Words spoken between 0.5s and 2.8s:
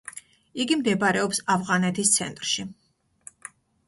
იგი მდებარეობს ავღანეთის ცენტრში.